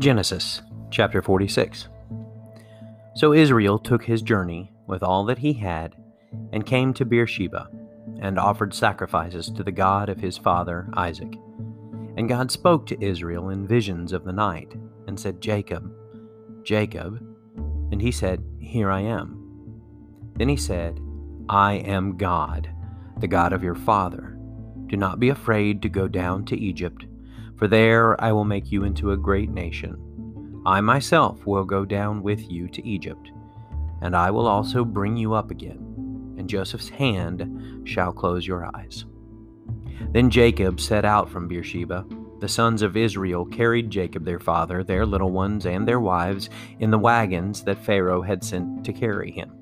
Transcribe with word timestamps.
Genesis 0.00 0.62
chapter 0.90 1.20
46. 1.20 1.88
So 3.14 3.34
Israel 3.34 3.78
took 3.78 4.02
his 4.02 4.22
journey 4.22 4.72
with 4.86 5.02
all 5.02 5.26
that 5.26 5.36
he 5.36 5.52
had 5.52 5.94
and 6.54 6.64
came 6.64 6.94
to 6.94 7.04
Beersheba 7.04 7.68
and 8.18 8.38
offered 8.38 8.72
sacrifices 8.72 9.50
to 9.50 9.62
the 9.62 9.70
God 9.70 10.08
of 10.08 10.18
his 10.18 10.38
father 10.38 10.88
Isaac. 10.94 11.34
And 12.16 12.30
God 12.30 12.50
spoke 12.50 12.86
to 12.86 13.04
Israel 13.04 13.50
in 13.50 13.66
visions 13.66 14.14
of 14.14 14.24
the 14.24 14.32
night 14.32 14.72
and 15.06 15.20
said, 15.20 15.42
Jacob, 15.42 15.92
Jacob. 16.62 17.22
And 17.92 18.00
he 18.00 18.10
said, 18.10 18.42
Here 18.58 18.90
I 18.90 19.00
am. 19.00 19.36
Then 20.36 20.48
he 20.48 20.56
said, 20.56 20.98
I 21.50 21.74
am 21.74 22.16
God, 22.16 22.70
the 23.18 23.28
God 23.28 23.52
of 23.52 23.62
your 23.62 23.74
father. 23.74 24.38
Do 24.86 24.96
not 24.96 25.20
be 25.20 25.28
afraid 25.28 25.82
to 25.82 25.90
go 25.90 26.08
down 26.08 26.46
to 26.46 26.58
Egypt 26.58 27.04
for 27.60 27.68
there 27.68 28.18
I 28.24 28.32
will 28.32 28.46
make 28.46 28.72
you 28.72 28.84
into 28.84 29.12
a 29.12 29.18
great 29.18 29.50
nation. 29.50 30.62
I 30.64 30.80
myself 30.80 31.46
will 31.46 31.64
go 31.64 31.84
down 31.84 32.22
with 32.22 32.50
you 32.50 32.68
to 32.68 32.88
Egypt, 32.88 33.30
and 34.00 34.16
I 34.16 34.30
will 34.30 34.46
also 34.46 34.82
bring 34.82 35.14
you 35.14 35.34
up 35.34 35.50
again, 35.50 36.36
and 36.38 36.48
Joseph's 36.48 36.88
hand 36.88 37.86
shall 37.86 38.14
close 38.14 38.46
your 38.46 38.74
eyes. 38.74 39.04
Then 40.12 40.30
Jacob 40.30 40.80
set 40.80 41.04
out 41.04 41.28
from 41.28 41.48
Beersheba. 41.48 42.06
The 42.40 42.48
sons 42.48 42.80
of 42.80 42.96
Israel 42.96 43.44
carried 43.44 43.90
Jacob 43.90 44.24
their 44.24 44.40
father, 44.40 44.82
their 44.82 45.04
little 45.04 45.30
ones, 45.30 45.66
and 45.66 45.86
their 45.86 46.00
wives 46.00 46.48
in 46.78 46.90
the 46.90 46.98
wagons 46.98 47.62
that 47.64 47.84
Pharaoh 47.84 48.22
had 48.22 48.42
sent 48.42 48.86
to 48.86 48.92
carry 48.94 49.32
him. 49.32 49.52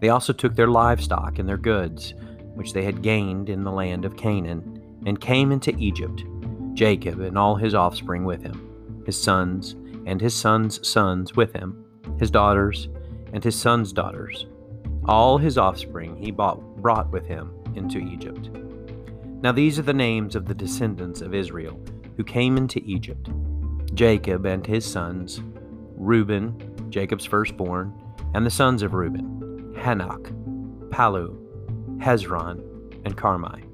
They 0.00 0.10
also 0.10 0.32
took 0.32 0.54
their 0.54 0.68
livestock 0.68 1.40
and 1.40 1.48
their 1.48 1.56
goods, 1.56 2.14
which 2.54 2.74
they 2.74 2.84
had 2.84 3.02
gained 3.02 3.48
in 3.48 3.64
the 3.64 3.72
land 3.72 4.04
of 4.04 4.16
Canaan, 4.16 4.80
and 5.04 5.20
came 5.20 5.50
into 5.50 5.76
Egypt 5.78 6.22
Jacob 6.74 7.20
and 7.20 7.36
all 7.36 7.56
his 7.56 7.74
offspring 7.74 8.24
with 8.24 8.42
him, 8.42 9.02
his 9.04 9.20
sons 9.20 9.76
and 10.06 10.20
his 10.20 10.34
sons' 10.34 10.86
sons 10.86 11.36
with 11.36 11.52
him, 11.52 11.84
his 12.18 12.30
daughters 12.30 12.88
and 13.32 13.44
his 13.44 13.58
sons' 13.58 13.92
daughters. 13.92 14.46
All 15.04 15.38
his 15.38 15.58
offspring 15.58 16.16
he 16.16 16.30
bought, 16.30 16.60
brought 16.76 17.10
with 17.10 17.26
him 17.26 17.52
into 17.74 17.98
Egypt. 17.98 18.50
Now 19.42 19.52
these 19.52 19.78
are 19.78 19.82
the 19.82 19.92
names 19.92 20.34
of 20.34 20.46
the 20.46 20.54
descendants 20.54 21.20
of 21.20 21.34
Israel 21.34 21.78
who 22.16 22.24
came 22.24 22.56
into 22.56 22.82
Egypt 22.84 23.30
Jacob 23.94 24.46
and 24.46 24.66
his 24.66 24.84
sons, 24.84 25.40
Reuben, 25.96 26.90
Jacob's 26.90 27.24
firstborn, 27.24 27.92
and 28.34 28.44
the 28.44 28.50
sons 28.50 28.82
of 28.82 28.94
Reuben, 28.94 29.74
Hanoch, 29.76 30.30
Pallu, 30.90 31.36
Hezron, 31.98 32.60
and 33.04 33.16
Carmi. 33.16 33.64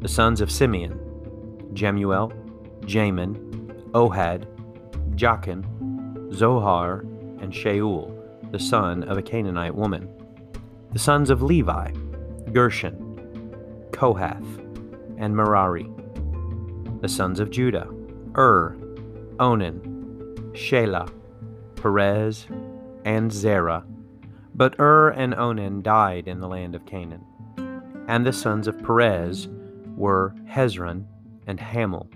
The 0.00 0.08
sons 0.08 0.40
of 0.40 0.50
Simeon, 0.50 0.98
Jemuel, 1.72 2.32
Jamin, 2.82 3.36
Ohad, 3.92 4.46
Jachin, 5.16 5.64
Zohar, 6.32 7.00
and 7.40 7.52
Shaul, 7.52 8.16
the 8.50 8.58
son 8.58 9.02
of 9.04 9.18
a 9.18 9.22
Canaanite 9.22 9.74
woman. 9.74 10.08
The 10.92 10.98
sons 10.98 11.30
of 11.30 11.42
Levi, 11.42 11.92
Gershon, 12.52 13.88
Kohath, 13.92 14.58
and 15.18 15.36
Merari. 15.36 15.88
The 17.00 17.08
sons 17.08 17.40
of 17.40 17.50
Judah, 17.50 17.88
Ur, 18.36 18.76
Onan, 19.38 19.80
Shelah, 20.52 21.10
Perez, 21.76 22.46
and 23.04 23.32
Zerah. 23.32 23.84
But 24.54 24.78
Ur 24.78 25.10
and 25.10 25.34
Onan 25.34 25.82
died 25.82 26.28
in 26.28 26.40
the 26.40 26.48
land 26.48 26.74
of 26.74 26.84
Canaan. 26.86 27.24
And 28.08 28.26
the 28.26 28.32
sons 28.32 28.66
of 28.66 28.82
Perez 28.82 29.48
were 29.96 30.34
Hezron 30.48 31.04
and 31.46 31.58
Hamul. 31.58 32.08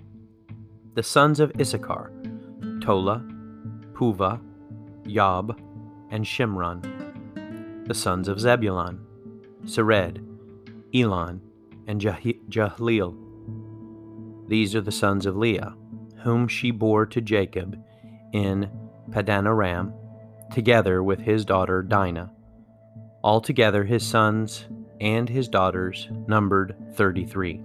The 0.95 1.03
sons 1.03 1.41
of 1.41 1.53
Issachar, 1.61 2.13
Tola, 2.81 3.25
Puvah, 3.93 4.41
Yob, 5.05 5.61
and 6.11 6.25
Shimron. 6.25 7.87
The 7.87 7.95
sons 7.95 8.29
of 8.29 8.41
Zebulun, 8.41 9.01
Sered, 9.65 10.25
Elon, 10.95 11.41
and 11.87 12.01
Jahleel. 12.01 13.17
These 14.49 14.75
are 14.75 14.81
the 14.81 14.93
sons 14.93 15.27
of 15.27 15.37
Leah, 15.37 15.75
whom 16.23 16.49
she 16.49 16.71
bore 16.71 17.07
to 17.07 17.21
Jacob 17.21 17.77
in 18.33 18.71
Paddan-aram, 19.11 19.93
together 20.53 21.03
with 21.03 21.21
his 21.21 21.45
daughter 21.45 21.83
Dinah. 21.83 22.33
Altogether 23.23 23.85
his 23.85 24.07
sons 24.07 24.67
and 25.01 25.29
his 25.29 25.49
daughters 25.49 26.09
numbered 26.27 26.77
thirty 26.95 27.25
three. 27.25 27.63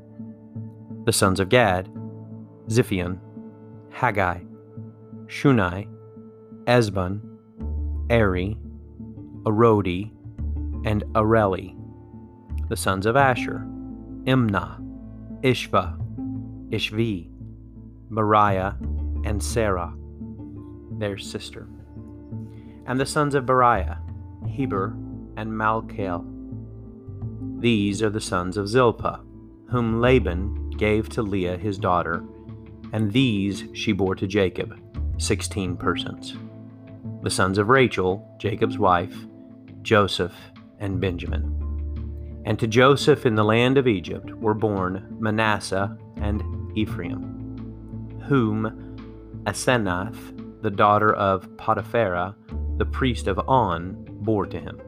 The 1.09 1.13
sons 1.13 1.39
of 1.39 1.49
Gad, 1.49 1.89
Ziphion, 2.67 3.17
Haggi, 3.91 4.45
Shuni, 5.25 5.87
Ezbon, 6.65 7.19
Eri, 8.11 8.55
Arodi, 9.41 10.11
and 10.85 11.03
Areli. 11.13 11.75
The 12.69 12.77
sons 12.77 13.07
of 13.07 13.15
Asher, 13.15 13.65
Imnah, 14.25 14.79
Ishvah, 15.41 15.97
Ishvi, 16.69 17.31
Beriah, 18.11 18.79
and 19.25 19.41
Serah, 19.41 19.95
their 20.99 21.17
sister. 21.17 21.67
And 22.85 22.99
the 22.99 23.07
sons 23.07 23.33
of 23.33 23.47
Beriah, 23.47 23.97
Heber, 24.47 24.95
and 25.37 25.51
Malchiel. 25.51 26.23
These 27.59 28.03
are 28.03 28.11
the 28.11 28.21
sons 28.21 28.57
of 28.57 28.67
Zilpah, 28.67 29.21
whom 29.71 30.01
Laban 30.01 30.68
gave 30.79 31.09
to 31.09 31.21
Leah 31.21 31.57
his 31.57 31.77
daughter, 31.77 32.23
and 32.93 33.11
these 33.11 33.65
she 33.73 33.91
bore 33.91 34.15
to 34.15 34.25
Jacob, 34.25 34.79
sixteen 35.17 35.77
persons. 35.77 36.37
The 37.21 37.29
sons 37.29 37.57
of 37.57 37.67
Rachel, 37.67 38.25
Jacob's 38.39 38.79
wife, 38.79 39.13
Joseph 39.81 40.33
and 40.79 40.99
Benjamin. 40.99 42.41
And 42.45 42.57
to 42.59 42.65
Joseph 42.65 43.25
in 43.25 43.35
the 43.35 43.43
land 43.43 43.77
of 43.77 43.87
Egypt 43.87 44.33
were 44.33 44.53
born 44.53 45.17
Manasseh 45.19 45.95
and 46.15 46.41
Ephraim, 46.77 48.21
whom 48.25 49.43
Asenath, 49.43 50.61
the 50.61 50.71
daughter 50.71 51.13
of 51.13 51.49
Potiphera, 51.57 52.35
the 52.77 52.85
priest 52.85 53.27
of 53.27 53.37
On, 53.49 54.07
bore 54.21 54.45
to 54.45 54.59
him. 54.59 54.79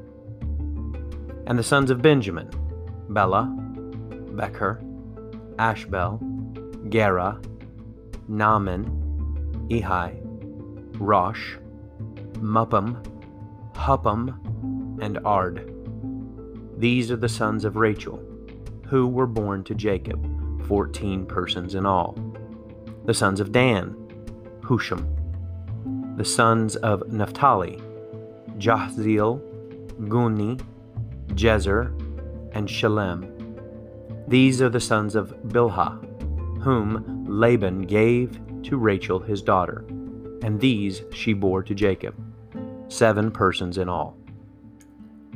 And 1.47 1.59
the 1.59 1.63
sons 1.63 1.91
of 1.91 2.01
Benjamin, 2.01 2.49
Bela, 3.09 3.53
Becher, 4.31 4.81
Ashbel, 5.61 6.19
Gera, 6.89 7.39
Naaman, 8.27 8.83
Ehi, 9.69 10.19
Rosh, 10.99 11.57
Muppim, 12.39 12.97
Huppim, 13.75 15.03
and 15.03 15.19
Ard. 15.23 15.71
These 16.79 17.11
are 17.11 17.15
the 17.15 17.29
sons 17.29 17.63
of 17.63 17.75
Rachel, 17.75 18.19
who 18.87 19.05
were 19.07 19.27
born 19.27 19.63
to 19.65 19.75
Jacob, 19.75 20.19
fourteen 20.65 21.27
persons 21.27 21.75
in 21.75 21.85
all. 21.85 22.17
The 23.05 23.13
sons 23.13 23.39
of 23.39 23.51
Dan, 23.51 23.95
Hushim. 24.61 25.05
The 26.17 26.25
sons 26.25 26.75
of 26.77 27.07
Naphtali, 27.13 27.79
Jahzeel, 28.57 29.39
Guni, 30.07 30.59
Jezer, 31.35 31.93
and 32.53 32.67
Shillem. 32.67 33.37
These 34.31 34.61
are 34.61 34.69
the 34.69 34.79
sons 34.79 35.15
of 35.15 35.35
Bilhah, 35.47 36.63
whom 36.63 37.25
Laban 37.27 37.81
gave 37.81 38.39
to 38.63 38.77
Rachel 38.77 39.19
his 39.19 39.41
daughter, 39.41 39.83
and 40.41 40.57
these 40.57 41.01
she 41.11 41.33
bore 41.33 41.61
to 41.63 41.75
Jacob, 41.75 42.15
seven 42.87 43.29
persons 43.29 43.77
in 43.77 43.89
all. 43.89 44.17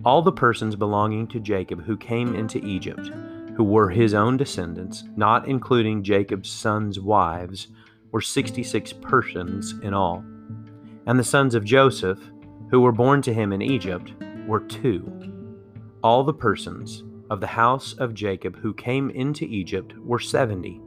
All 0.06 0.22
the 0.22 0.32
persons 0.32 0.78
belonging 0.78 1.28
to 1.28 1.42
Jacob 1.42 1.84
who 1.84 1.98
came 1.98 2.36
into 2.36 2.66
Egypt, 2.66 3.12
who 3.58 3.66
were 3.66 3.90
his 3.90 4.14
own 4.14 4.38
descendants, 4.38 5.04
not 5.18 5.46
including 5.46 6.02
Jacob's 6.02 6.50
sons' 6.50 6.98
wives, 6.98 7.68
were 8.14 8.22
sixty 8.22 8.64
six 8.64 8.94
persons 8.94 9.74
in 9.84 9.94
all. 9.94 10.24
And 11.06 11.20
the 11.20 11.24
sons 11.26 11.54
of 11.54 11.66
Joseph, 11.66 12.20
who 12.72 12.80
were 12.80 12.94
born 12.94 13.22
to 13.24 13.34
him 13.34 13.52
in 13.52 13.62
Egypt, 13.62 14.14
were 14.48 14.62
two. 14.62 15.12
All 16.02 16.24
the 16.24 16.34
persons 16.34 17.04
of 17.30 17.42
the 17.42 17.48
house 17.48 17.94
of 17.94 18.14
Jacob 18.14 18.58
who 18.58 18.74
came 18.74 19.10
into 19.10 19.46
Egypt 19.46 19.94
were 19.98 20.20
seventy. 20.20 20.82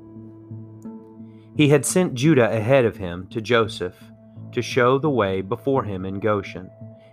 He 1.56 1.68
had 1.68 1.84
sent 1.84 2.14
Judah 2.14 2.50
ahead 2.50 2.84
of 2.84 2.96
him 2.96 3.26
to 3.30 3.40
Joseph 3.40 3.96
to 4.52 4.62
show 4.62 4.98
the 4.98 5.10
way 5.10 5.40
before 5.40 5.84
him 5.84 6.04
in 6.04 6.20
Goshen, 6.20 6.70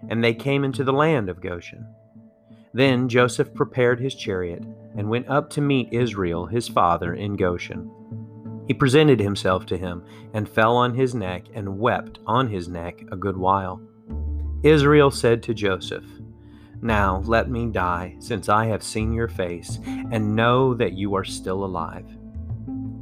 and 0.08 0.24
they 0.24 0.34
came 0.34 0.64
into 0.64 0.84
the 0.84 0.94
land 0.94 1.30
of 1.30 1.42
Goshen. 1.42 1.86
Then 2.74 3.10
Joseph 3.10 3.54
prepared 3.54 4.00
his 4.00 4.16
chariot 4.16 4.64
and 4.98 5.10
went 5.10 5.30
up 5.30 5.50
to 5.52 5.62
meet 5.62 5.94
Israel 5.94 6.46
his 6.46 6.68
father 6.68 7.14
in 7.14 7.36
Goshen. 7.36 7.90
He 8.68 8.74
presented 8.74 9.20
himself 9.20 9.66
to 9.68 9.78
him 9.78 10.04
and 10.34 10.50
fell 10.50 10.76
on 10.76 10.94
his 10.94 11.16
neck 11.16 11.46
and 11.54 11.80
wept 11.80 12.20
on 12.26 12.48
his 12.48 12.68
neck 12.68 13.04
a 13.12 13.16
good 13.16 13.38
while. 13.38 13.82
Israel 14.64 15.12
said 15.12 15.44
to 15.44 15.54
Joseph, 15.54 16.06
now 16.86 17.22
let 17.26 17.50
me 17.50 17.66
die, 17.66 18.16
since 18.20 18.48
I 18.48 18.68
have 18.68 18.84
seen 18.84 19.12
your 19.12 19.28
face, 19.28 19.80
and 19.86 20.36
know 20.36 20.74
that 20.76 20.94
you 20.94 21.16
are 21.16 21.24
still 21.24 21.66
alive. 21.66 22.06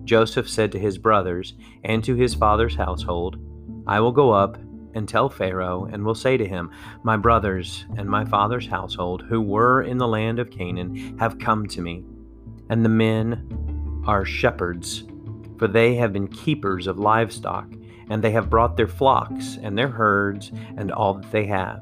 Joseph 0.06 0.50
said 0.50 0.72
to 0.72 0.80
his 0.80 0.98
brothers 0.98 1.54
and 1.84 2.04
to 2.04 2.16
his 2.16 2.34
father's 2.34 2.76
household, 2.76 3.38
I 3.86 4.00
will 4.00 4.12
go 4.12 4.32
up 4.32 4.58
and 4.96 5.08
tell 5.08 5.30
Pharaoh, 5.30 5.86
and 5.92 6.06
will 6.06 6.16
say 6.16 6.38
to 6.38 6.48
him, 6.48 6.72
My 7.04 7.18
brothers 7.18 7.86
and 7.98 8.08
my 8.08 8.26
father's 8.26 8.68
household, 8.68 9.24
who 9.24 9.42
were 9.42 9.82
in 9.82 9.98
the 9.98 10.08
land 10.08 10.40
of 10.40 10.52
Canaan, 10.52 11.18
have 11.20 11.40
come 11.40 11.68
to 11.68 11.82
me, 11.82 12.04
and 12.70 12.86
the 12.86 12.90
men 12.90 14.04
are 14.06 14.26
shepherds, 14.26 15.04
for 15.58 15.68
they 15.68 15.96
have 15.96 16.14
been 16.14 16.28
keepers 16.28 16.88
of 16.88 17.00
livestock, 17.00 17.68
and 18.10 18.24
they 18.24 18.32
have 18.32 18.50
brought 18.50 18.78
their 18.78 18.88
flocks 18.88 19.58
and 19.62 19.78
their 19.78 19.88
herds 19.88 20.52
and 20.78 20.92
all 20.92 21.16
that 21.16 21.32
they 21.32 21.46
have. 21.46 21.82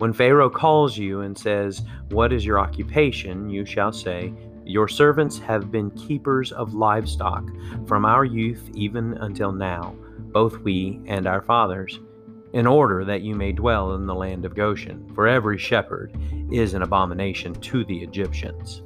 When 0.00 0.14
Pharaoh 0.14 0.48
calls 0.48 0.96
you 0.96 1.20
and 1.20 1.36
says, 1.36 1.82
What 2.08 2.32
is 2.32 2.46
your 2.46 2.58
occupation? 2.58 3.50
you 3.50 3.66
shall 3.66 3.92
say, 3.92 4.32
Your 4.64 4.88
servants 4.88 5.38
have 5.40 5.70
been 5.70 5.90
keepers 5.90 6.52
of 6.52 6.72
livestock 6.72 7.44
from 7.86 8.06
our 8.06 8.24
youth 8.24 8.70
even 8.72 9.18
until 9.18 9.52
now, 9.52 9.94
both 10.32 10.56
we 10.60 11.02
and 11.04 11.26
our 11.26 11.42
fathers 11.42 12.00
in 12.54 12.66
order 12.66 13.04
that 13.04 13.20
you 13.20 13.34
may 13.34 13.52
dwell 13.52 13.94
in 13.94 14.06
the 14.06 14.14
land 14.14 14.46
of 14.46 14.54
Goshen, 14.54 15.06
for 15.14 15.28
every 15.28 15.58
shepherd 15.58 16.16
is 16.50 16.72
an 16.72 16.80
abomination 16.80 17.52
to 17.56 17.84
the 17.84 17.98
Egyptians. 17.98 18.80